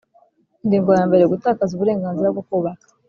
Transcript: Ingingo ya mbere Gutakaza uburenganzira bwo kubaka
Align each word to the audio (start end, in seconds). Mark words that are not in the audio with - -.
Ingingo 0.63 0.89
ya 0.97 1.03
mbere 1.09 1.23
Gutakaza 1.31 1.71
uburenganzira 1.73 2.27
bwo 2.33 2.43
kubaka 2.49 2.85